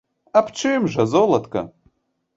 [0.39, 1.67] Аб чым жа, золатка?